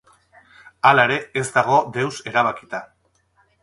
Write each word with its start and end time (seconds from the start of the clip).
Hala 0.91 1.05
ere, 1.11 1.19
ez 1.43 1.45
dago 1.59 1.79
deus 2.01 2.13
erabakita. 2.35 2.85